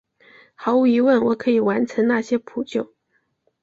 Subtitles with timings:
[0.55, 2.95] 毫无疑问我可以完成那些扑救！